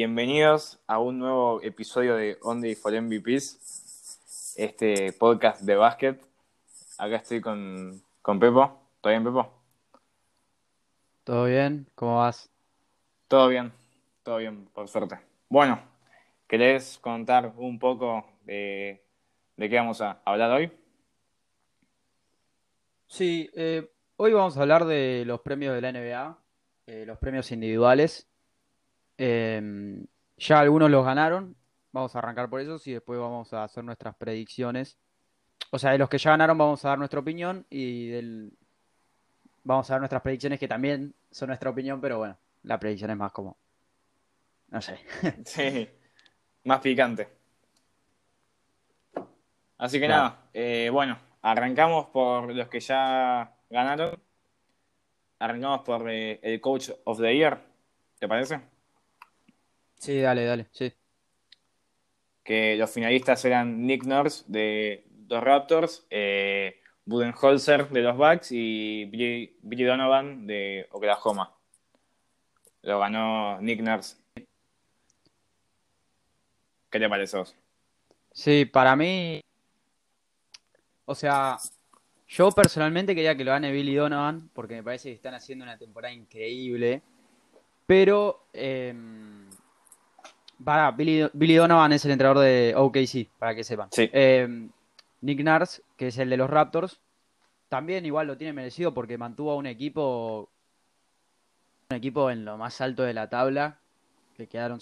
bienvenidos 0.00 0.80
a 0.86 0.98
un 0.98 1.18
nuevo 1.18 1.60
episodio 1.60 2.16
de 2.16 2.38
Only 2.40 2.74
for 2.74 2.98
MVPs, 2.98 4.54
este 4.56 5.12
podcast 5.12 5.60
de 5.60 5.76
básquet. 5.76 6.26
Acá 6.96 7.16
estoy 7.16 7.42
con, 7.42 8.02
con 8.22 8.40
Pepo. 8.40 8.80
¿Todo 9.02 9.10
bien, 9.10 9.24
Pepo? 9.24 9.52
¿Todo 11.22 11.44
bien? 11.44 11.86
¿Cómo 11.94 12.16
vas? 12.16 12.48
Todo 13.28 13.48
bien, 13.48 13.72
todo 14.22 14.38
bien, 14.38 14.64
por 14.72 14.88
suerte. 14.88 15.18
Bueno, 15.50 15.78
¿querés 16.48 16.96
contar 16.96 17.52
un 17.58 17.78
poco 17.78 18.24
de, 18.46 19.04
de 19.58 19.68
qué 19.68 19.76
vamos 19.76 20.00
a 20.00 20.22
hablar 20.24 20.50
hoy? 20.50 20.72
Sí, 23.06 23.50
eh, 23.52 23.86
hoy 24.16 24.32
vamos 24.32 24.56
a 24.56 24.62
hablar 24.62 24.86
de 24.86 25.24
los 25.26 25.42
premios 25.42 25.74
de 25.74 25.82
la 25.82 25.92
NBA, 25.92 26.38
eh, 26.86 27.04
los 27.04 27.18
premios 27.18 27.52
individuales. 27.52 28.29
Eh, 29.22 30.02
ya 30.38 30.60
algunos 30.60 30.90
los 30.90 31.04
ganaron, 31.04 31.54
vamos 31.92 32.16
a 32.16 32.18
arrancar 32.20 32.48
por 32.48 32.60
ellos 32.60 32.86
y 32.86 32.92
después 32.94 33.20
vamos 33.20 33.52
a 33.52 33.64
hacer 33.64 33.84
nuestras 33.84 34.14
predicciones. 34.16 34.96
O 35.70 35.78
sea, 35.78 35.92
de 35.92 35.98
los 35.98 36.08
que 36.08 36.16
ya 36.18 36.30
ganaron 36.30 36.56
vamos 36.56 36.82
a 36.84 36.88
dar 36.88 36.98
nuestra 36.98 37.20
opinión 37.20 37.66
y 37.68 38.08
del... 38.08 38.52
vamos 39.62 39.90
a 39.90 39.94
dar 39.94 40.00
nuestras 40.00 40.22
predicciones 40.22 40.58
que 40.58 40.68
también 40.68 41.14
son 41.30 41.48
nuestra 41.48 41.68
opinión, 41.70 42.00
pero 42.00 42.16
bueno, 42.18 42.38
la 42.62 42.80
predicción 42.80 43.10
es 43.10 43.16
más 43.18 43.32
como... 43.32 43.58
No 44.68 44.80
sé. 44.80 44.98
Sí, 45.44 45.88
más 46.64 46.80
picante. 46.80 47.28
Así 49.78 49.98
que 50.00 50.06
Claro. 50.06 50.22
nada, 50.24 50.48
eh, 50.54 50.88
bueno, 50.92 51.18
arrancamos 51.42 52.06
por 52.06 52.54
los 52.54 52.68
que 52.68 52.80
ya 52.80 53.54
ganaron. 53.68 54.22
Arrancamos 55.38 55.80
por 55.82 56.08
eh, 56.10 56.38
el 56.42 56.60
Coach 56.60 56.90
of 57.04 57.18
the 57.20 57.34
Year, 57.34 57.60
¿te 58.18 58.28
parece? 58.28 58.60
Sí, 60.00 60.18
dale, 60.18 60.44
dale, 60.46 60.66
sí. 60.72 60.90
Que 62.42 62.74
los 62.76 62.90
finalistas 62.90 63.44
eran 63.44 63.86
Nick 63.86 64.04
Nurse 64.04 64.44
de 64.48 65.04
los 65.28 65.44
Raptors, 65.44 66.06
eh, 66.08 66.80
Budenholzer 67.04 67.90
de 67.90 68.00
los 68.00 68.16
Bucks 68.16 68.50
y 68.50 69.04
Billy, 69.04 69.58
Billy 69.60 69.84
Donovan 69.84 70.46
de 70.46 70.88
Oklahoma. 70.92 71.54
Lo 72.80 72.98
ganó 72.98 73.60
Nick 73.60 73.82
Nurse. 73.82 74.16
¿Qué 76.90 76.98
te 76.98 77.06
vos? 77.06 77.54
Sí, 78.32 78.64
para 78.64 78.96
mí, 78.96 79.42
o 81.04 81.14
sea, 81.14 81.58
yo 82.26 82.50
personalmente 82.52 83.14
quería 83.14 83.36
que 83.36 83.44
lo 83.44 83.50
gane 83.50 83.70
Billy 83.70 83.96
Donovan, 83.96 84.48
porque 84.54 84.76
me 84.76 84.82
parece 84.82 85.10
que 85.10 85.14
están 85.16 85.34
haciendo 85.34 85.62
una 85.62 85.76
temporada 85.76 86.14
increíble, 86.14 87.02
pero, 87.86 88.46
eh, 88.54 88.94
para, 90.64 90.90
Billy, 90.92 91.28
Billy 91.32 91.54
Donovan 91.54 91.92
es 91.92 92.04
el 92.04 92.12
entrenador 92.12 92.42
de 92.42 92.74
OKC, 92.76 93.28
para 93.38 93.54
que 93.54 93.64
sepan. 93.64 93.88
Sí. 93.92 94.08
Eh, 94.12 94.68
Nick 95.22 95.40
Nurse, 95.40 95.82
que 95.96 96.08
es 96.08 96.18
el 96.18 96.30
de 96.30 96.36
los 96.36 96.50
Raptors, 96.50 97.00
también 97.68 98.04
igual 98.04 98.26
lo 98.26 98.36
tiene 98.36 98.52
merecido 98.52 98.92
porque 98.92 99.18
mantuvo 99.18 99.52
a 99.52 99.56
un 99.56 99.66
equipo, 99.66 100.48
un 101.90 101.96
equipo 101.96 102.30
en 102.30 102.44
lo 102.44 102.56
más 102.56 102.80
alto 102.80 103.02
de 103.02 103.14
la 103.14 103.28
tabla, 103.28 103.78
que 104.36 104.46
quedaron 104.46 104.80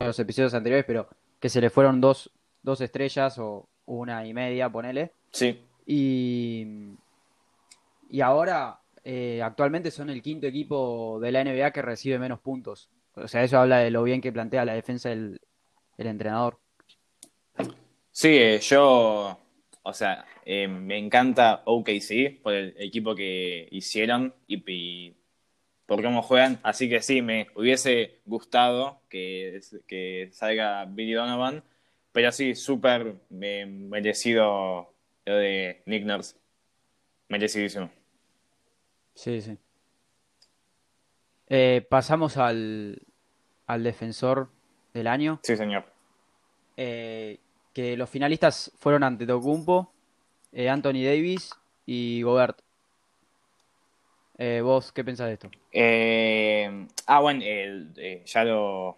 en 0.00 0.06
los 0.06 0.18
episodios 0.18 0.54
anteriores, 0.54 0.84
pero 0.86 1.08
que 1.38 1.48
se 1.48 1.60
le 1.60 1.70
fueron 1.70 2.00
dos, 2.00 2.30
dos 2.62 2.80
estrellas 2.80 3.38
o 3.38 3.68
una 3.86 4.26
y 4.26 4.34
media, 4.34 4.68
ponele. 4.70 5.12
Sí, 5.30 5.64
Y, 5.86 6.66
y 8.08 8.20
ahora, 8.20 8.80
eh, 9.04 9.42
actualmente 9.42 9.90
son 9.90 10.10
el 10.10 10.22
quinto 10.22 10.46
equipo 10.46 11.18
de 11.20 11.32
la 11.32 11.44
NBA 11.44 11.70
que 11.72 11.82
recibe 11.82 12.18
menos 12.18 12.40
puntos. 12.40 12.88
O 13.14 13.28
sea, 13.28 13.44
eso 13.44 13.58
habla 13.58 13.78
de 13.78 13.90
lo 13.90 14.02
bien 14.02 14.20
que 14.20 14.32
plantea 14.32 14.64
la 14.64 14.74
defensa 14.74 15.12
el, 15.12 15.40
el 15.98 16.06
entrenador. 16.06 16.58
Sí, 18.10 18.28
eh, 18.28 18.58
yo, 18.60 19.38
o 19.82 19.92
sea, 19.94 20.24
eh, 20.44 20.68
me 20.68 20.98
encanta 20.98 21.62
OKC 21.64 22.40
por 22.42 22.52
el 22.54 22.74
equipo 22.78 23.14
que 23.14 23.68
hicieron 23.70 24.34
y, 24.46 24.62
y 24.66 25.16
por 25.86 26.02
cómo 26.02 26.22
juegan. 26.22 26.60
Así 26.62 26.88
que 26.88 27.02
sí, 27.02 27.22
me 27.22 27.48
hubiese 27.56 28.20
gustado 28.26 29.02
que, 29.08 29.60
que 29.86 30.30
salga 30.32 30.84
Billy 30.86 31.12
Donovan, 31.14 31.64
pero 32.12 32.32
sí, 32.32 32.54
súper 32.54 33.16
eh, 33.40 33.66
merecido 33.66 34.94
lo 35.26 35.36
de 35.36 35.82
Nick 35.86 36.04
Nurse. 36.04 36.36
Merecidísimo. 37.28 37.90
Sí, 39.14 39.40
sí. 39.40 39.58
Eh, 41.54 41.86
pasamos 41.86 42.38
al, 42.38 43.02
al 43.66 43.82
defensor 43.84 44.48
del 44.94 45.06
año. 45.06 45.38
Sí, 45.42 45.54
señor. 45.54 45.84
eh, 46.78 47.40
que 47.74 47.94
los 47.98 48.08
finalistas 48.08 48.72
fueron 48.78 49.02
Antetokounmpo, 49.02 49.92
eh, 50.52 50.70
Anthony 50.70 51.04
Davis 51.04 51.50
y 51.84 52.22
Gobert. 52.22 52.58
¿vos 54.62 54.92
qué 54.92 55.04
pensás 55.04 55.26
de 55.28 55.34
esto? 55.34 55.50
Eh, 55.72 56.86
ah, 57.06 57.20
bueno, 57.20 57.42
ya 58.24 58.44
lo 58.44 58.96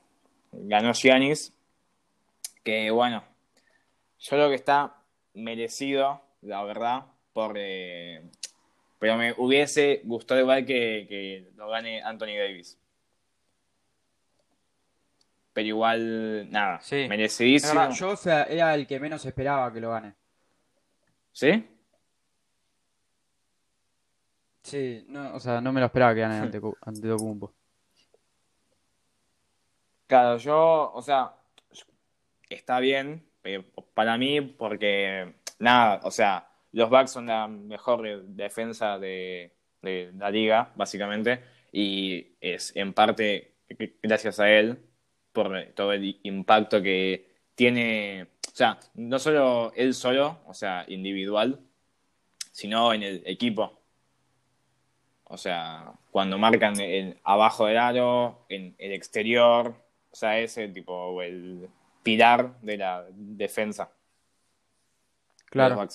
ganó 0.53 0.93
Giannis. 0.93 1.53
Que 2.63 2.91
bueno, 2.93 3.25
yo 4.21 4.31
creo 4.31 4.49
que 4.49 4.55
está 4.55 4.95
merecido, 5.35 6.23
la 6.41 6.63
verdad, 6.63 7.07
por, 7.33 7.59
pero 9.05 9.19
me 9.19 9.35
hubiese 9.37 10.01
gustado 10.05 10.41
igual 10.41 10.65
que, 10.65 11.05
que 11.07 11.53
lo 11.57 11.69
gane 11.69 12.03
Anthony 12.03 12.39
Davis. 12.39 12.81
Pero 15.53 15.69
igual, 15.69 16.51
nada, 16.51 16.81
Sí. 16.81 17.05
Merecidísimo. 17.07 17.81
verdad, 17.81 17.95
yo 17.95 18.09
o 18.09 18.17
sea, 18.17 18.45
era 18.45 18.75
el 18.75 18.87
que 18.87 18.99
menos 18.99 19.23
esperaba 19.27 19.71
que 19.71 19.81
lo 19.83 19.91
gane. 19.91 20.15
¿Sí? 21.33 21.69
Sí, 24.63 25.05
no, 25.11 25.35
o 25.35 25.39
sea, 25.39 25.61
no 25.61 25.71
me 25.71 25.81
lo 25.81 25.87
esperaba 25.87 26.15
que 26.15 26.21
gane 26.21 26.39
Antetokounmpo. 26.39 26.79
Antetokounmpo. 26.89 27.55
Claro, 30.07 30.39
yo, 30.39 30.93
o 30.95 31.03
sea, 31.03 31.35
está 32.49 32.81
bien 32.81 33.29
eh, 33.43 33.63
para 33.93 34.17
mí 34.17 34.41
porque, 34.41 35.35
nada, 35.59 36.01
o 36.05 36.11
sea, 36.11 36.54
los 36.75 36.91
Bucks 36.91 37.13
son 37.13 37.27
la 37.27 37.47
mejor 37.49 38.03
de- 38.03 38.23
defensa 38.25 38.99
de, 38.99 39.53
de 39.83 40.13
la 40.17 40.31
liga, 40.31 40.73
básicamente, 40.75 41.43
y 41.73 42.37
es 42.41 42.75
en 42.77 42.93
parte 42.93 43.55
gracias 44.03 44.41
a 44.41 44.51
él 44.51 44.79
por 45.33 45.73
todo 45.75 45.93
el 45.93 46.21
impacto 46.23 46.83
que 46.83 47.29
tiene, 47.55 48.29
o 48.47 48.57
sea, 48.57 48.79
no 48.95 49.19
solo 49.19 49.73
él 49.75 49.95
solo, 49.95 50.41
o 50.47 50.55
sea, 50.55 50.85
individual, 50.89 51.61
sino 52.53 52.93
en 52.93 53.03
el 53.03 53.23
equipo. 53.27 53.81
O 55.25 55.37
sea, 55.37 55.93
cuando 56.11 56.39
marcan 56.39 56.79
el, 56.81 57.19
abajo 57.25 57.67
del 57.67 57.79
aro, 57.79 58.47
en 58.49 58.75
el 58.79 58.93
exterior, 58.93 59.75
o 60.11 60.17
sea, 60.17 60.39
ese 60.39 60.69
tipo, 60.69 61.21
el 61.23 61.69
pilar 62.03 62.61
de 62.61 62.77
la 62.77 63.07
defensa 63.11 63.91
Claro. 65.55 65.89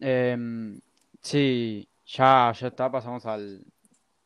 Em, 0.00 0.80
sí, 1.20 1.88
ya, 2.06 2.52
ya 2.58 2.68
está, 2.68 2.90
pasamos 2.90 3.26
al, 3.26 3.64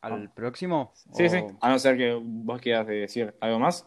al 0.03 0.33
próximo. 0.33 0.92
Sí, 1.13 1.28
sí, 1.28 1.36
¿O- 1.36 1.57
a 1.60 1.69
no 1.71 1.78
ser 1.78 1.97
que 1.97 2.19
vos 2.22 2.60
quieras 2.60 2.86
decir 2.86 3.34
algo 3.41 3.59
más. 3.59 3.86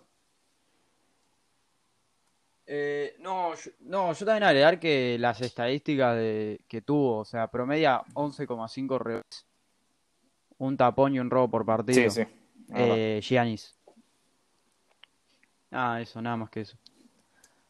Eh, 2.68 3.16
no, 3.20 3.54
yo, 3.54 3.72
no, 3.82 4.14
yo 4.14 4.26
también 4.26 4.44
agregar 4.44 4.80
que 4.80 5.18
las 5.20 5.40
estadísticas 5.42 6.16
de, 6.16 6.62
que 6.68 6.82
tuvo, 6.82 7.20
o 7.20 7.26
sea, 7.26 7.52
promedia 7.52 8.02
11,5 8.16 8.98
rebotes, 8.98 9.46
un 10.58 10.76
tapón 10.76 11.14
y 11.14 11.20
un 11.20 11.30
robo 11.30 11.50
por 11.52 11.66
partido. 11.66 12.10
Sí, 12.10 12.24
sí. 12.24 12.28
Eh, 12.74 13.20
Giannis. 13.22 13.78
Ah, 15.72 16.00
eso, 16.02 16.22
nada 16.22 16.38
más 16.38 16.50
que 16.50 16.62
eso. 16.62 16.78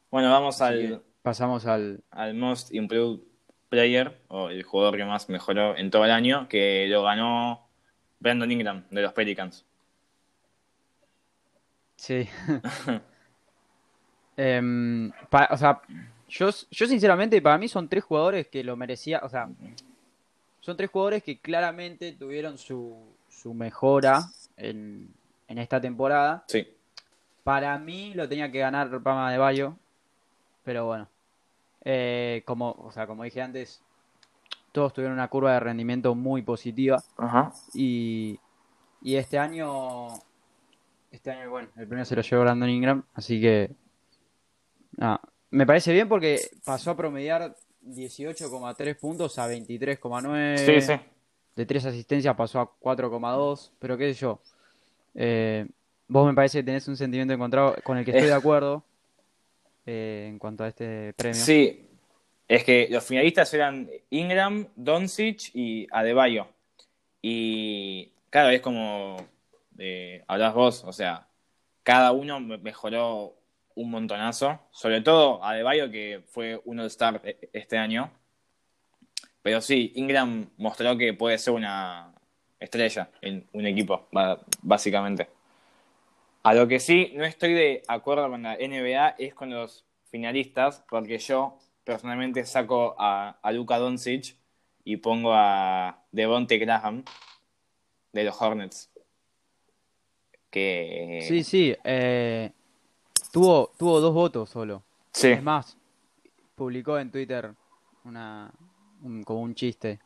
Bueno, 0.10 0.30
vamos 0.32 0.62
Así 0.62 0.86
al, 0.86 1.04
pasamos 1.22 1.66
al... 1.66 2.02
al 2.12 2.34
Most 2.36 2.74
Improved 2.74 3.22
Player, 3.70 4.20
o 4.28 4.50
el 4.50 4.64
jugador 4.64 4.98
que 4.98 5.06
más 5.06 5.30
mejoró 5.30 5.76
en 5.78 5.90
todo 5.90 6.06
el 6.06 6.12
año, 6.12 6.48
que 6.48 6.88
lo 6.88 7.04
ganó 7.04 7.68
Brandon 8.20 8.52
Ingram, 8.52 8.86
de 8.90 9.02
los 9.02 9.14
Pelicans. 9.14 9.66
Sí. 11.96 12.28
Em, 14.38 15.12
o 15.50 15.58
sea, 15.58 15.82
yo, 16.28 16.50
yo 16.70 16.88
sinceramente, 16.88 17.42
para 17.42 17.58
mí 17.58 17.68
son 17.68 17.88
tres 17.88 18.04
jugadores 18.04 18.48
que 18.48 18.64
lo 18.64 18.76
merecía, 18.76 19.22
o 19.24 19.30
sea, 19.30 19.50
son 20.60 20.76
tres 20.76 20.90
jugadores 20.90 21.24
que 21.24 21.40
claramente 21.40 22.12
tuvieron 22.12 22.58
su, 22.58 22.98
su 23.30 23.54
mejora 23.54 24.20
en, 24.58 25.10
en 25.48 25.58
esta 25.58 25.80
temporada. 25.80 26.44
Sí. 26.48 26.68
Para 27.44 27.78
mí 27.78 28.14
lo 28.14 28.28
tenía 28.28 28.52
que 28.52 28.60
ganar 28.60 29.02
Pama 29.02 29.32
de 29.32 29.38
Bayo, 29.38 29.78
pero 30.64 30.86
bueno. 30.86 31.08
Eh, 31.86 32.42
como, 32.46 32.72
o 32.72 32.92
sea, 32.92 33.06
como 33.08 33.24
dije 33.24 33.42
antes, 33.42 33.82
todos 34.72 34.92
tuvieron 34.94 35.14
una 35.14 35.28
curva 35.30 35.54
de 35.54 35.60
rendimiento 35.60 36.16
muy 36.16 36.42
positiva. 36.42 37.02
Ajá. 37.18 37.54
Y, 37.74 38.40
y 39.02 39.16
este 39.16 39.38
año, 39.38 40.08
este 41.12 41.32
año, 41.32 41.50
bueno, 41.50 41.70
el 41.78 41.88
premio 41.88 42.04
se 42.06 42.16
lo 42.16 42.22
llevó 42.24 42.42
Brandon 42.42 42.70
Ingram, 42.70 43.04
así 43.14 43.40
que 43.40 43.70
nada, 44.98 45.22
me 45.52 45.66
parece 45.66 45.94
bien 45.94 46.10
porque 46.10 46.40
pasó 46.66 46.92
a 46.92 46.98
promediar 46.98 47.56
18,3 47.86 49.00
puntos 49.00 49.38
a 49.40 49.48
23,9. 49.48 50.58
Sí, 50.58 50.82
sí. 50.82 50.94
De 51.56 51.66
tres 51.66 51.86
asistencias 51.86 52.36
pasó 52.36 52.60
a 52.60 52.70
4,2, 52.80 53.72
pero 53.80 53.96
qué 53.98 54.14
sé 54.14 54.20
yo. 54.20 54.42
Eh, 55.14 55.66
vos 56.08 56.26
me 56.28 56.34
parece 56.34 56.60
que 56.60 56.64
tenés 56.64 56.86
un 56.90 56.98
sentimiento 56.98 57.34
encontrado 57.34 57.76
con 57.84 57.98
el 57.98 58.04
que 58.04 58.12
estoy 58.12 58.26
Eh. 58.26 58.32
de 58.32 58.34
acuerdo 58.34 58.84
eh, 59.86 60.28
en 60.30 60.40
cuanto 60.40 60.64
a 60.64 60.68
este 60.70 61.14
premio. 61.14 61.40
Sí, 61.40 61.88
es 62.48 62.64
que 62.64 62.88
los 62.90 63.04
finalistas 63.06 63.54
eran 63.54 63.90
Ingram, 64.10 64.68
Doncic 64.76 65.52
y 65.54 65.88
Adebayo. 65.92 66.48
Y 67.22 68.12
claro, 68.30 68.50
es 68.50 68.62
como 68.62 69.18
eh, 69.78 70.24
hablás 70.28 70.54
vos, 70.54 70.84
o 70.86 70.94
sea, 70.94 71.28
cada 71.84 72.12
uno 72.12 72.40
me- 72.40 72.58
mejoró 72.58 73.36
un 73.76 73.92
montonazo, 73.92 74.60
sobre 74.72 75.02
todo 75.02 75.44
Adebayo 75.44 75.92
que 75.92 76.22
fue 76.30 76.62
un 76.66 76.80
All-Star 76.80 77.22
e- 77.24 77.50
este 77.52 77.78
año. 77.78 78.12
Pero 79.42 79.62
sí, 79.62 79.92
Ingram 79.96 80.50
mostró 80.58 80.98
que 80.98 81.14
puede 81.14 81.38
ser 81.38 81.54
una 81.54 82.14
estrella 82.60 83.10
en 83.22 83.48
un 83.54 83.66
equipo, 83.66 84.08
básicamente. 84.62 85.28
A 86.46 86.54
lo 86.54 86.68
que 86.68 86.80
sí 86.80 87.12
no 87.16 87.26
estoy 87.26 87.54
de 87.54 87.82
acuerdo 87.88 88.30
con 88.30 88.44
la 88.44 88.56
NBA 88.56 89.16
es 89.18 89.34
con 89.34 89.50
los 89.50 89.84
finalistas, 90.12 90.84
porque 90.88 91.18
yo 91.18 91.58
personalmente 91.84 92.46
saco 92.46 92.96
a, 93.00 93.40
a 93.42 93.52
Luka 93.52 93.80
Doncic 93.80 94.36
y 94.84 94.98
pongo 94.98 95.34
a 95.34 96.04
Devonte 96.12 96.60
Graham 96.60 97.04
de 98.14 98.24
los 98.24 98.40
Hornets. 98.40 98.92
Que 100.52 101.20
Sí, 101.28 101.44
sí, 101.44 101.76
eh, 101.84 102.52
tuvo, 103.32 103.72
tuvo 103.78 104.00
dos 104.00 104.14
votos 104.14 104.50
solo. 104.50 104.84
sí, 105.12 105.30
Es 105.32 105.44
más, 105.44 105.78
publicó 106.56 106.98
en 107.00 107.12
Twitter 107.12 107.54
una, 108.04 108.52
un- 109.02 109.24
como 109.24 109.42
un 109.42 109.56
chiste. 109.56 110.00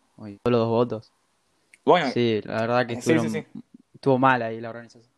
Solo 0.44 0.58
dos 0.58 0.70
votos. 0.70 1.12
bueno, 1.86 2.08
Sí, 2.12 2.42
la 2.44 2.62
verdad 2.62 2.88
que 2.88 2.96
Sí, 2.96 3.02
sí, 3.02 3.12
estuvieron- 3.28 3.30
sí. 3.30 3.62
estuvo 3.94 4.18
mal 4.18 4.42
ahí 4.42 4.60
la 4.62 4.70
organización. 4.70 5.14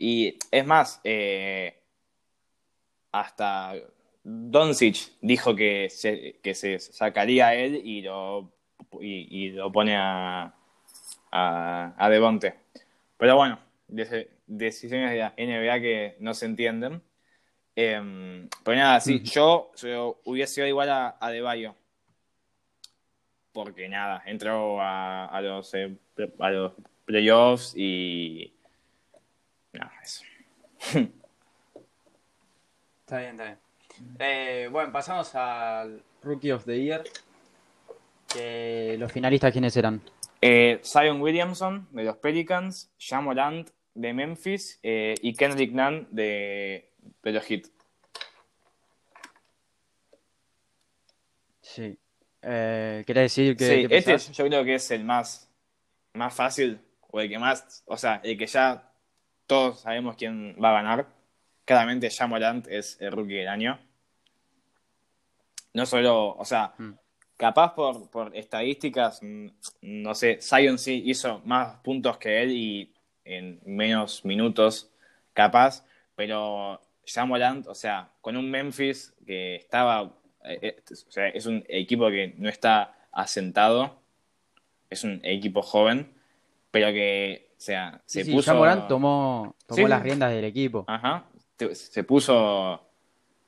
Y 0.00 0.38
es 0.50 0.66
más, 0.66 1.00
eh, 1.04 1.76
hasta 3.12 3.74
Doncic 4.24 5.12
dijo 5.20 5.54
que 5.54 5.88
se, 5.90 6.40
que 6.42 6.54
se 6.54 6.78
sacaría 6.78 7.48
a 7.48 7.54
él 7.54 7.80
y 7.84 8.02
lo, 8.02 8.50
y, 9.00 9.44
y 9.46 9.50
lo 9.50 9.70
pone 9.70 9.96
a, 9.96 10.54
a, 11.30 11.94
a 11.96 12.08
Devonte. 12.08 12.54
Pero 13.18 13.36
bueno, 13.36 13.58
dec- 13.88 14.28
decisiones 14.46 15.10
de 15.10 15.18
la 15.18 15.34
NBA 15.36 15.80
que 15.80 16.16
no 16.20 16.32
se 16.34 16.46
entienden. 16.46 17.02
Eh, 17.76 18.48
pero 18.64 18.76
nada, 18.76 19.00
sí, 19.00 19.20
yo, 19.22 19.70
yo 19.76 20.20
hubiese 20.24 20.54
sido 20.54 20.66
igual 20.66 20.90
a, 20.90 21.08
a 21.08 21.26
Adebayo. 21.26 21.74
Porque 23.52 23.88
nada, 23.88 24.22
entró 24.26 24.80
a, 24.80 25.26
a 25.26 25.40
los, 25.42 25.74
eh, 25.74 25.94
a 26.38 26.50
los 26.50 26.72
playoffs 27.04 27.74
y. 27.76 28.54
Nada, 29.72 29.92
eso. 30.02 30.24
Está 33.00 33.18
bien, 33.18 33.32
está 33.32 33.44
bien. 33.44 33.58
Eh, 34.20 34.68
bueno, 34.70 34.92
pasamos 34.92 35.34
al 35.34 36.00
Rookie 36.22 36.52
of 36.52 36.64
the 36.64 36.80
Year. 36.80 37.02
Que 38.32 38.94
los 39.00 39.10
finalistas, 39.10 39.50
¿quiénes 39.50 39.76
eran? 39.76 40.00
Eh, 40.40 40.80
Zion 40.84 41.20
Williamson 41.20 41.88
de 41.90 42.04
los 42.04 42.16
Pelicans, 42.18 42.88
Ja 43.00 43.20
Morant 43.20 43.68
de 43.94 44.12
Memphis 44.12 44.78
eh, 44.84 45.16
y 45.20 45.34
Kendrick 45.34 45.72
Nunn 45.72 46.06
de, 46.12 46.92
de 47.22 47.32
los 47.32 47.44
Heat. 47.44 47.64
Sí. 51.60 51.98
Eh, 52.42 53.02
¿querés 53.06 53.24
decir 53.24 53.56
que, 53.56 53.64
Sí, 53.64 53.88
qué 53.88 53.96
este 53.98 54.18
yo 54.18 54.46
creo 54.46 54.64
que 54.64 54.76
es 54.76 54.90
el 54.92 55.04
más, 55.04 55.50
más 56.14 56.32
fácil 56.32 56.80
o 57.08 57.20
el 57.20 57.28
que 57.28 57.38
más, 57.38 57.82
o 57.86 57.96
sea, 57.96 58.20
el 58.22 58.38
que 58.38 58.46
ya 58.46 58.89
todos 59.50 59.80
sabemos 59.80 60.14
quién 60.14 60.54
va 60.62 60.70
a 60.70 60.74
ganar. 60.74 61.06
Claramente 61.64 62.08
Ja 62.08 62.28
Morant 62.28 62.68
es 62.68 62.96
el 63.00 63.10
rookie 63.10 63.34
del 63.34 63.48
año. 63.48 63.80
No 65.74 65.86
solo, 65.86 66.36
o 66.36 66.44
sea, 66.44 66.72
Mm. 66.78 66.92
capaz 67.36 67.74
por, 67.74 68.08
por 68.10 68.36
estadísticas, 68.36 69.20
mm, 69.20 69.48
no 69.82 70.14
sé, 70.14 70.38
Zion 70.40 70.78
sí 70.78 71.02
hizo 71.04 71.40
más 71.44 71.78
puntos 71.80 72.16
que 72.18 72.42
él 72.42 72.52
y 72.52 72.94
en 73.24 73.60
menos 73.64 74.24
minutos, 74.24 74.88
capaz, 75.34 75.84
pero 76.14 76.80
Ja 77.04 77.24
Morant, 77.24 77.66
o 77.66 77.74
sea, 77.74 78.08
con 78.20 78.36
un 78.36 78.48
Memphis 78.48 79.12
que 79.26 79.56
estaba, 79.56 80.12
eh, 80.44 80.58
eh, 80.62 80.82
o 81.08 81.10
sea, 81.10 81.26
es 81.28 81.46
un 81.46 81.64
equipo 81.68 82.08
que 82.08 82.34
no 82.38 82.48
está 82.48 82.94
asentado, 83.10 83.98
es 84.90 85.02
un 85.02 85.20
equipo 85.24 85.60
joven, 85.62 86.12
pero 86.70 86.92
que, 86.92 87.49
o 87.60 87.62
sea, 87.62 88.00
se 88.06 88.24
sí, 88.24 88.32
puso... 88.32 88.52
Tomó, 88.88 89.54
tomó 89.66 89.76
Sí. 89.76 89.84
las 89.84 90.02
riendas 90.02 90.32
del 90.32 90.44
equipo. 90.46 90.86
Ajá, 90.88 91.26
se 91.74 92.04
puso, 92.04 92.80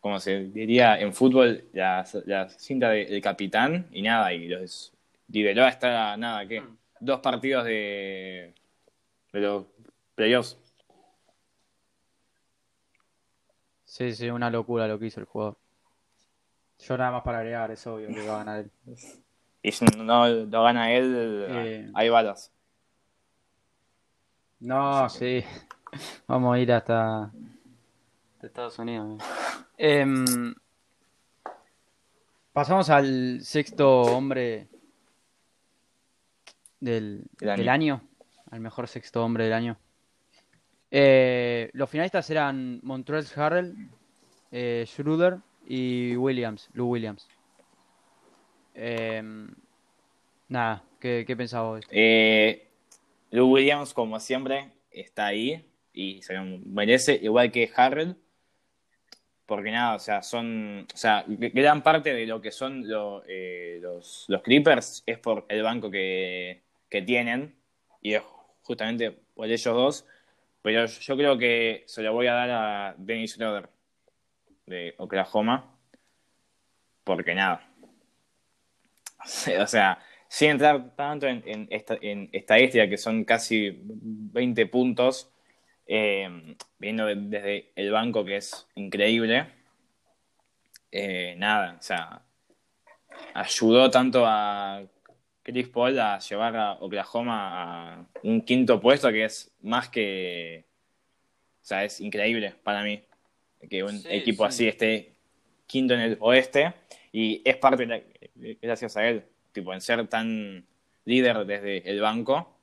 como 0.00 0.20
se 0.20 0.44
diría 0.50 1.00
en 1.00 1.14
fútbol, 1.14 1.64
la, 1.73 2.05
la 2.26 2.47
cinta 2.50 2.91
de- 2.91 3.06
del 3.06 3.23
capitán 3.23 3.88
y 3.91 4.03
nada, 4.03 4.35
y 4.35 4.49
los 4.49 4.93
lideró 5.29 5.64
hasta 5.64 6.14
nada, 6.19 6.47
¿qué? 6.47 6.61
Mm. 6.61 6.76
Dos 7.00 7.20
partidos 7.20 7.64
de, 7.64 8.55
de 9.32 9.41
los 9.41 9.64
playoffs. 10.15 10.58
Sí, 13.85 14.12
sí, 14.15 14.29
una 14.29 14.50
locura 14.50 14.87
lo 14.87 14.99
que 14.99 15.06
hizo 15.06 15.20
el 15.20 15.26
jugador. 15.26 15.56
Yo 16.81 16.99
nada 16.99 17.12
más 17.12 17.23
para 17.23 17.38
agregar, 17.38 17.70
es 17.70 17.87
obvio 17.87 18.08
que 18.08 18.26
va 18.26 18.35
a 18.35 18.44
ganar 18.44 18.58
él. 18.61 18.70
Y 19.65 19.70
si 19.70 19.85
no 19.97 20.26
lo 20.29 20.62
gana 20.65 20.93
él, 20.93 21.47
Eh. 21.49 21.91
hay 21.94 22.08
balas. 22.11 22.52
No, 24.62 25.09
sí. 25.09 25.43
Vamos 26.29 26.55
a 26.55 26.58
ir 26.60 26.72
hasta, 26.72 27.32
Estados 28.41 28.79
Unidos. 28.79 29.20
eh. 29.77 30.01
Em, 30.01 30.55
pasamos 32.53 32.89
al 32.89 33.41
sexto 33.43 34.03
hombre 34.03 34.69
del, 36.79 37.25
año. 37.41 37.56
del 37.56 37.69
año. 37.69 38.03
Al 38.53 38.60
mejor 38.60 38.87
sexto 38.87 39.25
hombre 39.25 39.44
del 39.44 39.53
año. 39.53 39.79
Eh, 40.93 41.70
los 41.72 41.91
finalistas 41.91 42.31
eran 42.31 42.79
Montrezl 42.84 43.41
Harrell, 43.41 43.75
eh, 44.53 44.84
Schroeder 44.87 45.39
y 45.67 46.15
Williams, 46.17 46.69
Lou 46.75 46.89
Williams. 46.89 47.27
Em, 48.75 49.48
nada, 50.48 50.84
¿qué, 51.01 51.25
qué 51.27 51.37
pensabas? 51.37 51.84
Eh, 51.91 52.71
Lou 53.32 53.51
Williams, 53.51 53.94
como 53.94 54.20
siempre, 54.20 54.72
está 54.91 55.27
ahí 55.27 55.65
y 55.94 56.20
se 56.22 56.39
merece, 56.39 57.19
igual 57.22 57.51
que 57.51 57.70
Harrell, 57.74 58.15
porque 59.46 59.70
nada, 59.70 59.96
o 59.96 59.98
sea, 59.98 60.22
son, 60.22 60.86
o 60.93 60.96
sea, 60.96 61.24
gran 61.27 61.82
parte 61.82 62.12
de 62.12 62.27
lo 62.27 62.43
que 62.43 62.51
son 62.51 62.84
eh, 63.27 63.79
los, 63.81 64.27
los 64.29 64.43
Clippers 64.43 65.03
es 65.06 65.19
por 65.19 65.46
el 65.48 65.62
banco 65.62 65.91
que, 65.91 66.62
que 66.91 67.01
tienen 67.01 67.56
y 68.03 68.15
es 68.15 68.22
justamente 68.62 69.12
por 69.34 69.46
ellos 69.46 69.65
dos, 69.65 70.06
pero 70.60 70.84
yo 70.84 71.17
creo 71.17 71.39
que 71.39 71.84
se 71.86 72.03
lo 72.03 72.12
voy 72.12 72.27
a 72.27 72.34
dar 72.34 72.51
a 72.51 72.94
Dennis 72.98 73.32
Schroeder 73.32 73.70
de 74.67 74.94
Oklahoma, 74.98 75.74
porque 77.03 77.34
nada, 77.34 77.67
o 79.58 79.67
sea, 79.67 79.98
sin 80.32 80.48
entrar 80.53 80.96
tanto 80.96 81.27
en, 81.27 81.43
en, 81.44 81.67
esta- 81.70 81.98
en 82.01 82.31
estadística, 82.32 82.89
que 82.89 82.96
son 82.96 83.22
casi 83.22 83.70
20 83.84 84.65
puntos, 84.65 85.31
eh, 85.86 86.56
viendo 86.79 87.05
de- 87.05 87.17
desde 87.17 87.72
el 87.77 87.91
banco, 87.91 88.24
que 88.24 88.36
es 88.36 88.67
increíble, 88.74 89.44
eh, 90.91 91.34
nada, 91.36 91.77
o 91.79 91.82
sea, 91.82 92.22
ayudó 93.34 93.91
tanto 93.91 94.24
a 94.27 94.82
Chris 95.43 95.69
Paul 95.69 95.98
a 95.98 96.19
llevar 96.19 96.56
a 96.56 96.72
Oklahoma 96.81 97.93
a 97.98 98.06
un 98.22 98.41
quinto 98.41 98.81
puesto, 98.81 99.10
que 99.10 99.24
es 99.27 99.53
más 99.60 99.91
que, 99.91 100.65
o 101.60 101.65
sea, 101.65 101.84
es 101.84 102.01
increíble 102.01 102.55
para 102.62 102.82
mí, 102.82 103.03
que 103.69 103.82
un 103.84 103.98
Sí, 103.98 104.08
equipo 104.10 104.44
sí. 104.44 104.48
así 104.48 104.69
esté 104.69 105.12
quinto 105.67 105.93
en 105.93 106.01
el 106.01 106.17
oeste, 106.20 106.72
y 107.12 107.43
es 107.44 107.56
parte, 107.56 107.84
de 107.84 107.86
la- 107.86 108.56
gracias 108.62 108.96
a 108.96 109.06
él, 109.06 109.24
tipo, 109.53 109.73
en 109.73 109.81
ser 109.81 110.06
tan 110.09 110.67
líder 111.05 111.44
desde 111.47 111.89
el 111.89 112.01
banco, 112.01 112.59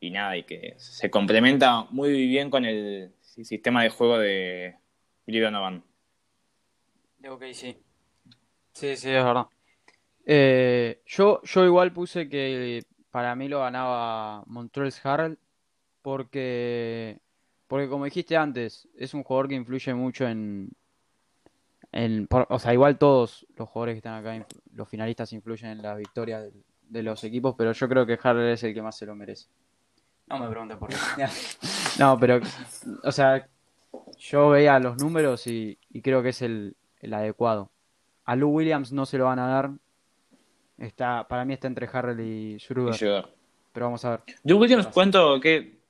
y 0.00 0.10
nada, 0.10 0.36
y 0.36 0.44
que 0.44 0.74
se 0.78 1.10
complementa 1.10 1.86
muy 1.90 2.26
bien 2.26 2.50
con 2.50 2.64
el 2.64 3.12
sistema 3.20 3.82
de 3.82 3.90
juego 3.90 4.18
de 4.18 4.76
Billy 5.26 5.40
Donovan. 5.40 5.84
Ok, 7.28 7.44
sí. 7.52 7.76
Sí, 8.72 8.96
sí, 8.96 9.10
es 9.10 9.24
verdad. 9.24 9.46
Eh, 10.24 11.02
yo, 11.06 11.42
yo 11.42 11.64
igual 11.64 11.92
puse 11.92 12.28
que 12.28 12.82
para 13.10 13.34
mí 13.34 13.48
lo 13.48 13.60
ganaba 13.60 14.42
Montrezl 14.46 15.06
Harrell 15.06 15.38
porque, 16.02 17.18
porque 17.66 17.88
como 17.88 18.06
dijiste 18.06 18.36
antes, 18.36 18.88
es 18.96 19.12
un 19.12 19.22
jugador 19.22 19.48
que 19.48 19.56
influye 19.56 19.92
mucho 19.92 20.26
en, 20.26 20.70
en 21.92 22.26
por- 22.26 22.46
o 22.50 22.58
sea, 22.58 22.72
igual 22.72 22.98
todos 22.98 23.46
los 23.56 23.68
jugadores 23.68 23.94
que 23.94 23.98
están 23.98 24.14
acá, 24.14 24.46
los 24.74 24.88
finalistas 24.88 25.32
influyen 25.32 25.70
en 25.70 25.82
las 25.82 25.96
victorias 25.98 26.44
de, 26.88 27.02
los 27.02 27.22
equipos, 27.24 27.54
pero 27.56 27.72
yo 27.72 27.88
creo 27.88 28.06
que 28.06 28.18
Harrell 28.22 28.52
es 28.52 28.62
el 28.64 28.74
que 28.74 28.82
más 28.82 28.96
se 28.96 29.06
lo 29.06 29.14
merece. 29.14 29.48
No 30.28 30.38
me 30.38 30.48
preguntes 30.48 30.76
por 30.76 30.88
qué. 30.90 30.96
No, 31.98 32.18
pero, 32.18 32.40
o 33.02 33.12
sea, 33.12 33.46
yo 34.18 34.50
veía 34.50 34.78
los 34.78 34.96
números 34.96 35.46
y, 35.46 35.76
y 35.90 36.00
creo 36.02 36.22
que 36.22 36.30
es 36.30 36.40
el, 36.42 36.76
el 37.00 37.14
adecuado. 37.14 37.70
A 38.24 38.36
Lou 38.36 38.50
Williams 38.50 38.92
no 38.92 39.06
se 39.06 39.18
lo 39.18 39.24
van 39.24 39.38
a 39.38 39.46
dar. 39.48 39.70
Está, 40.78 41.26
para 41.28 41.44
mí 41.44 41.52
está 41.52 41.66
entre 41.66 41.88
Harrell 41.92 42.20
y 42.20 42.58
Schroeder, 42.58 43.24
pero 43.72 43.86
vamos 43.86 44.04
a 44.04 44.10
ver. 44.10 44.20
Duke 44.42 44.60
Williams 44.60 44.86
cuento 44.86 45.38
que 45.40 45.80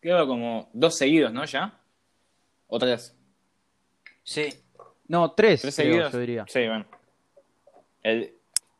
creo 0.00 0.26
como 0.26 0.70
dos 0.72 0.96
seguidos, 0.96 1.32
¿no? 1.32 1.44
¿Ya? 1.44 1.80
¿O 2.68 2.78
tres? 2.78 3.16
Sí. 4.22 4.48
No, 5.08 5.32
tres, 5.32 5.62
¿Tres 5.62 5.74
creo, 5.76 5.86
seguidos? 5.86 6.12
yo 6.12 6.18
diría. 6.18 6.44
Sí, 6.48 6.66
bueno. 6.66 6.84
El- 8.02 8.32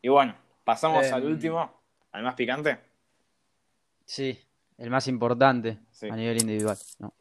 Y 0.03 0.09
bueno, 0.09 0.37
pasamos 0.65 1.05
Em, 1.07 1.15
al 1.15 1.25
último, 1.25 1.73
al 2.13 2.23
más 2.23 2.35
picante. 2.35 2.79
Sí, 4.05 4.39
el 4.79 4.91
más 4.91 5.09
importante 5.09 5.79
Sí. 5.91 6.09
a 6.09 6.15
nivel 6.17 6.41
individual. 6.41 6.77
No. 7.01 7.13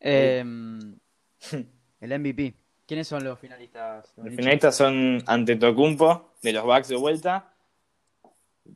Em, 0.00 0.98
el 2.00 2.12
MVP. 2.20 2.54
¿Quiénes 2.86 3.08
son 3.08 3.24
los 3.24 3.38
finalistas? 3.38 4.12
Los 4.16 4.34
finalistas 4.34 4.76
son 4.76 5.22
Antetokounmpo, 5.26 6.34
de 6.42 6.52
los 6.52 6.64
Bucks 6.64 6.88
de 6.88 6.96
vuelta, 6.96 7.52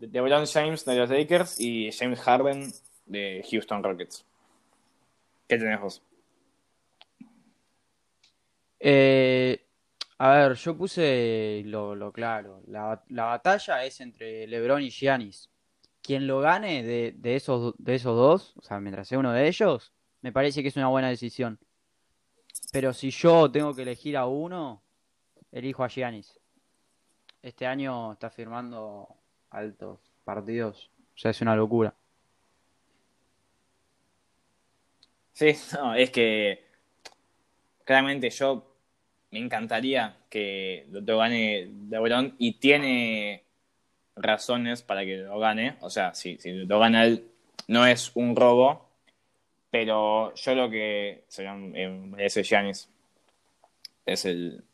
LeBron 0.01 0.47
James, 0.47 0.85
de 0.85 0.97
los 0.97 1.11
Lakers, 1.11 1.61
y 1.61 1.93
James 1.93 2.19
Harden, 2.21 2.73
de 3.07 3.45
Houston 3.51 3.83
Rockets. 3.85 4.25
¿Qué 5.49 5.59
tenés 5.59 5.81
vos? 5.81 6.03
Eh, 8.81 9.65
a 10.23 10.33
ver, 10.35 10.55
yo 10.55 10.77
puse 10.77 11.63
lo, 11.65 12.13
claro. 12.13 12.61
La, 12.67 13.03
la 13.09 13.25
batalla 13.25 13.83
es 13.87 14.03
entre 14.03 14.47
LeBron 14.47 14.83
y 14.83 14.91
Giannis. 14.91 15.49
Quien 16.03 16.27
lo 16.27 16.41
gane 16.41 16.83
de, 16.83 17.15
de 17.17 17.37
esos, 17.37 17.75
de 17.79 17.95
esos 17.95 18.15
dos, 18.15 18.55
o 18.59 18.61
sea, 18.61 18.81
mientras 18.81 19.09
sea 19.09 19.19
uno 19.19 19.33
de 19.33 19.49
ellos, 19.49 19.95
me 20.21 20.31
parece 20.31 20.61
que 20.61 20.69
es 20.69 20.77
una 20.77 20.89
buena 20.89 21.09
decisión. 21.09 21.59
Pero 22.71 22.93
si 22.93 23.11
yo 23.11 23.51
tengo 23.51 23.75
que 23.75 23.81
elegir 23.81 24.15
a 24.19 24.27
uno, 24.27 24.83
elijo 25.53 25.85
a 25.85 25.89
Giannis. 25.89 26.39
Este 27.41 27.67
año 27.67 28.13
está 28.13 28.29
firmando 28.29 29.09
altos 29.49 30.01
partidos. 30.23 30.91
O 31.15 31.19
sea, 31.19 31.31
es 31.31 31.41
una 31.41 31.57
locura. 31.57 31.95
Sí, 35.33 35.57
no, 35.73 35.95
es 35.95 36.11
que 36.11 36.63
claramente 37.87 38.29
yo 38.29 38.70
me 39.31 39.39
encantaría 39.39 40.17
que 40.29 40.87
lo, 40.91 41.19
gane 41.19 41.69
LeBron 41.89 42.35
y 42.39 42.55
tiene 42.55 43.45
razones 44.17 44.83
para 44.83 45.05
que 45.05 45.19
lo 45.19 45.39
gane. 45.39 45.77
O 45.81 45.91
sea, 45.91 46.15
si, 46.15 46.37
si 46.39 46.53
lo 46.53 46.79
gana 46.81 47.05
él, 47.05 47.25
no 47.69 47.87
es 47.87 48.11
un 48.15 48.35
robo, 48.35 48.89
pero 49.71 50.35
yo 50.35 50.55
lo 50.55 50.69
que 50.69 51.25
se 51.29 51.45
lo 51.45 51.55
merece 51.55 52.43
Giannis 52.43 52.89
es 54.07 54.25
el. 54.25 54.65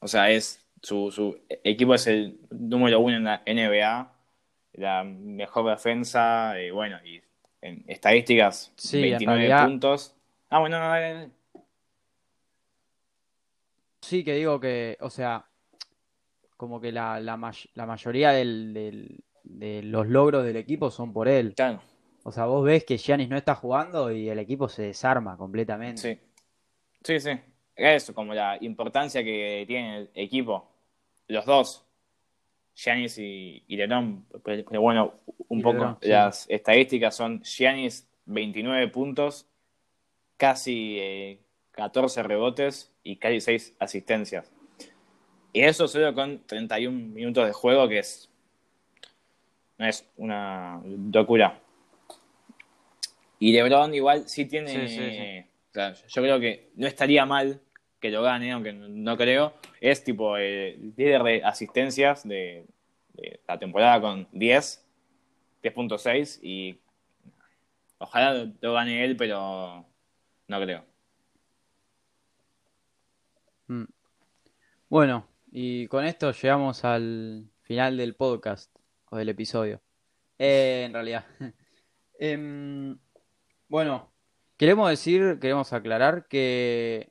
O 0.00 0.08
sea, 0.08 0.30
es 0.30 0.64
su, 0.82 1.10
su 1.10 1.38
equipo 1.48 1.94
es 1.94 2.06
el 2.06 2.38
número 2.50 3.00
uno 3.00 3.16
en 3.16 3.24
la 3.24 3.42
NBA, 3.44 4.12
la 4.74 5.04
mejor 5.04 5.68
defensa, 5.70 6.54
y 6.60 6.70
bueno, 6.70 6.98
y 7.04 7.20
en 7.60 7.84
estadísticas, 7.86 8.72
Sí, 8.76 8.96
en 8.98 9.02
29 9.02 9.38
realidad- 9.38 9.66
puntos. 9.66 10.14
Ah, 10.48 10.60
bueno, 10.60 10.78
no, 10.78 10.88
dale. 10.88 11.30
Sí, 14.08 14.22
que 14.24 14.34
digo 14.34 14.60
que, 14.60 14.96
o 15.00 15.10
sea, 15.10 15.44
como 16.56 16.80
que 16.80 16.92
la, 16.92 17.20
la, 17.20 17.36
may- 17.36 17.70
la 17.74 17.86
mayoría 17.86 18.30
del, 18.30 18.72
del- 18.74 19.24
de 19.44 19.82
los 19.82 20.08
logros 20.08 20.44
del 20.44 20.56
equipo 20.56 20.90
son 20.90 21.12
por 21.12 21.28
él. 21.28 21.54
Claro, 21.54 21.80
O 22.24 22.32
sea, 22.32 22.46
vos 22.46 22.64
ves 22.64 22.84
que 22.84 22.98
Giannis 22.98 23.28
no 23.28 23.36
está 23.36 23.54
jugando 23.54 24.10
y 24.12 24.28
el 24.28 24.38
equipo 24.38 24.68
se 24.68 24.82
desarma 24.82 25.36
completamente. 25.36 26.00
sí. 26.00 26.18
Sí, 27.04 27.20
sí. 27.20 27.30
Eso, 27.76 28.14
como 28.14 28.34
la 28.34 28.58
importancia 28.62 29.24
que 29.24 29.64
tiene 29.66 29.98
el 29.98 30.10
equipo. 30.14 30.68
Los 31.28 31.46
dos. 31.46 31.86
Giannis 32.76 33.18
y, 33.18 33.64
y 33.68 33.76
LeBron. 33.76 34.26
Pero, 34.44 34.80
bueno, 34.82 35.14
un 35.48 35.60
Y 35.60 35.62
poco 35.62 35.78
LeBron, 35.78 35.98
sí. 36.02 36.08
las 36.10 36.50
estadísticas 36.50 37.16
son 37.16 37.42
Giannis 37.42 38.08
29 38.26 38.88
puntos, 38.88 39.48
casi 40.36 40.98
eh, 41.00 41.45
14 41.76 42.22
rebotes 42.22 42.92
y 43.04 43.16
casi 43.16 43.40
6 43.40 43.76
asistencias. 43.78 44.50
Y 45.52 45.62
eso 45.62 45.86
solo 45.86 46.12
con 46.14 46.44
31 46.46 47.14
minutos 47.14 47.46
de 47.46 47.52
juego, 47.52 47.88
que 47.88 48.00
es. 48.00 48.28
No 49.78 49.86
es 49.86 50.08
una 50.16 50.82
locura. 51.12 51.60
Y 53.38 53.52
LeBron 53.52 53.94
igual 53.94 54.28
sí 54.28 54.46
tiene. 54.46 54.68
Sí, 54.68 54.88
sí, 54.88 55.10
sí. 55.10 55.38
o 55.70 55.72
sea, 55.72 55.94
yo 55.94 56.22
creo 56.22 56.40
que 56.40 56.70
no 56.76 56.86
estaría 56.86 57.24
mal 57.26 57.60
que 58.00 58.10
lo 58.10 58.22
gane, 58.22 58.52
aunque 58.52 58.72
no, 58.72 59.16
creo. 59.16 59.54
Es 59.80 60.02
tipo 60.02 60.36
el 60.36 60.94
líder 60.96 61.22
de 61.22 61.44
asistencias 61.44 62.26
de, 62.26 62.64
de 63.12 63.40
la 63.46 63.58
temporada 63.58 64.00
con 64.00 64.26
10, 64.32 64.84
10.6 65.62 66.38
y 66.42 66.78
ojalá 67.98 68.50
lo 68.60 68.72
gane 68.72 69.04
él, 69.04 69.16
pero 69.16 69.84
no 70.48 70.60
creo. 70.60 70.95
Mm. 73.68 73.84
Bueno, 74.88 75.26
y 75.50 75.86
con 75.88 76.04
esto 76.04 76.32
llegamos 76.32 76.84
al 76.84 77.48
final 77.62 77.96
del 77.96 78.14
podcast 78.14 78.74
o 79.10 79.16
del 79.16 79.28
episodio. 79.28 79.80
Eh, 80.38 80.84
en 80.86 80.92
realidad. 80.92 81.24
Em, 82.18 82.96
bueno, 83.68 84.10
queremos 84.56 84.88
decir, 84.88 85.38
queremos 85.38 85.74
aclarar 85.74 86.26
que 86.28 87.10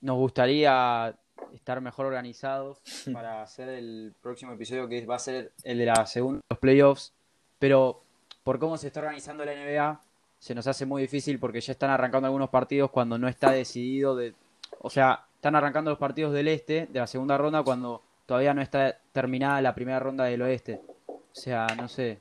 nos 0.00 0.16
gustaría 0.16 1.18
estar 1.52 1.82
mejor 1.82 2.06
organizados 2.06 2.80
para 3.12 3.42
hacer 3.42 3.68
el 3.68 4.14
próximo 4.22 4.54
episodio 4.54 4.88
que 4.88 5.04
va 5.04 5.16
a 5.16 5.18
ser 5.18 5.52
el 5.64 5.76
de 5.76 5.84
la 5.84 6.06
segunda 6.06 6.40
los 6.48 6.58
playoffs, 6.58 7.12
pero 7.58 8.02
por 8.42 8.58
cómo 8.58 8.78
se 8.78 8.86
está 8.86 9.00
organizando 9.00 9.44
la 9.44 9.52
NBA 9.52 10.00
se 10.38 10.54
nos 10.54 10.66
hace 10.66 10.86
muy 10.86 11.02
difícil 11.02 11.38
porque 11.38 11.60
ya 11.60 11.72
están 11.72 11.90
arrancando 11.90 12.26
algunos 12.26 12.48
partidos 12.48 12.90
cuando 12.90 13.18
no 13.18 13.28
está 13.28 13.50
decidido 13.50 14.16
de, 14.16 14.34
o 14.78 14.88
sea, 14.88 15.26
están 15.40 15.56
arrancando 15.56 15.90
los 15.90 15.98
partidos 15.98 16.34
del 16.34 16.48
este 16.48 16.86
de 16.90 16.98
la 17.00 17.06
segunda 17.06 17.38
ronda 17.38 17.62
cuando 17.62 18.02
todavía 18.26 18.52
no 18.52 18.60
está 18.60 18.98
terminada 19.10 19.62
la 19.62 19.74
primera 19.74 19.98
ronda 19.98 20.24
del 20.24 20.42
oeste. 20.42 20.82
O 21.06 21.22
sea, 21.32 21.66
no 21.78 21.88
sé. 21.88 22.20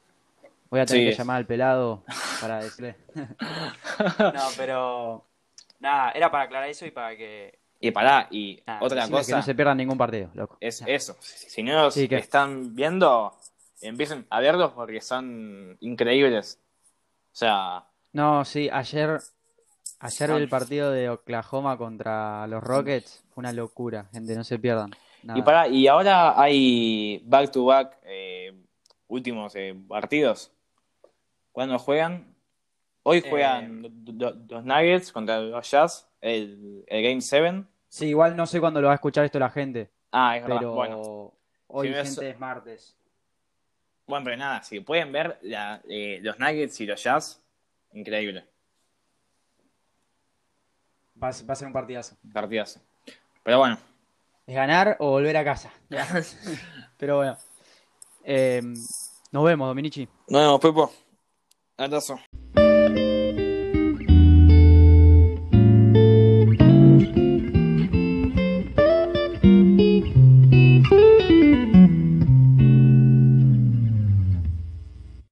Voy 0.69 0.79
a 0.79 0.85
tener 0.85 1.03
Sí. 1.03 1.09
que 1.11 1.17
llamar 1.17 1.35
al 1.37 1.45
pelado 1.45 2.03
para 2.39 2.63
decirle. 2.63 2.95
no, 3.15 4.43
pero 4.55 5.25
nada, 5.79 6.11
era 6.11 6.31
para 6.31 6.45
aclarar 6.45 6.69
eso 6.69 6.85
y 6.85 6.91
para 6.91 7.17
que 7.17 7.59
Y 7.81 7.91
pará, 7.91 8.27
y 8.31 8.61
nada, 8.65 8.79
otra 8.81 9.01
decirles 9.01 9.25
que 9.27 9.31
cosa 9.31 9.37
no 9.37 9.43
se 9.43 9.55
pierdan 9.55 9.77
ningún 9.77 9.97
partido, 9.97 10.29
loco. 10.33 10.57
es 10.61 10.79
Nada. 10.81 10.93
eso. 10.93 11.17
Si 11.19 11.61
no 11.61 11.73
los 11.73 11.93
Sí, 11.93 12.07
¿qué? 12.07 12.15
están 12.17 12.73
viendo, 12.73 13.35
empiecen 13.81 14.25
a 14.29 14.39
verlos 14.39 14.71
porque 14.71 15.01
son 15.01 15.75
increíbles. 15.81 16.57
O 17.33 17.35
sea, 17.35 17.83
No, 18.13 18.45
sí, 18.45 18.69
ayer 18.71 19.19
ayer 19.99 20.29
el 20.31 20.49
partido 20.49 20.91
de 20.91 21.09
Oklahoma 21.09 21.77
contra 21.77 22.45
los 22.47 22.63
Rockets 22.63 23.23
fue 23.33 23.41
una 23.41 23.53
locura, 23.53 24.07
gente, 24.11 24.35
no 24.35 24.43
se 24.43 24.57
pierdan. 24.59 24.91
Nada. 25.23 25.39
Y, 25.39 25.41
para, 25.43 25.67
y 25.67 25.87
ahora 25.87 26.39
hay 26.41 27.21
back-to-back 27.25 27.97
eh, 28.03 28.53
últimos 29.07 29.53
eh, 29.55 29.75
partidos. 29.87 30.51
¿Cuándo 31.51 31.77
juegan? 31.77 32.33
Hoy 33.03 33.17
Eh, 33.17 33.25
juegan 33.29 33.81
lo- 34.17 34.35
los 34.47 34.63
Nuggets 34.65 35.11
contra 35.11 35.41
los 35.41 35.69
Jazz, 35.69 36.07
el, 36.21 36.83
el 36.87 37.03
Game 37.03 37.21
7. 37.21 37.63
Sí, 37.89 38.07
igual 38.07 38.35
no 38.35 38.45
sé 38.45 38.59
cuándo 38.59 38.79
lo 38.81 38.87
va 38.87 38.93
a 38.93 38.95
escuchar 38.95 39.25
esto 39.25 39.39
la 39.39 39.49
gente, 39.49 39.89
Ah, 40.11 40.37
es 40.37 40.43
verdad. 40.43 40.57
pero 40.59 40.73
Bueno, 40.73 41.33
hoy 41.67 41.87
Si 41.87 41.93
ves- 41.93 42.07
gente 42.15 42.29
es 42.29 42.39
martes. 42.39 42.95
bueno, 44.07 44.23
pero 44.25 44.37
nada, 44.37 44.61
si 44.63 44.79
pueden 44.79 45.11
ver 45.11 45.37
la- 45.41 45.81
eh, 45.89 46.19
los 46.21 46.39
Nuggets 46.39 46.79
y 46.81 46.85
los 46.85 47.03
Jazz, 47.03 47.43
increíble. 47.93 48.45
Va, 51.21 51.27
a- 51.29 51.45
va 51.47 51.53
a 51.53 51.55
ser 51.55 51.67
un 51.67 51.73
partidazo. 51.73 52.15
Partidazo. 52.33 52.79
Pero 53.43 53.59
bueno, 53.59 53.77
Es 54.47 54.55
ganar 54.55 54.95
o 54.99 55.09
volver 55.11 55.37
a 55.37 55.43
casa. 55.43 55.71
Pero 56.97 57.17
bueno. 57.17 57.37
Eh, 58.23 58.61
nos 59.31 59.43
vemos, 59.43 59.67
Dominici. 59.67 60.07
nos 60.27 60.41
vemos, 60.41 60.59
Pepo. 60.59 60.91
Abrazo. 61.77 62.19